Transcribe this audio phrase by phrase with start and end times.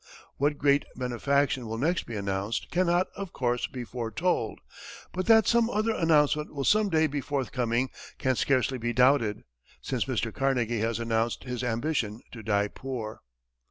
[0.37, 4.59] What great benefaction will next be announced cannot, of course, be foretold,
[5.13, 9.43] but that some other announcement will some day be forthcoming can scarcely be doubted,
[9.79, 10.33] since Mr.
[10.33, 13.19] Carnegie has announced his ambition to die poor.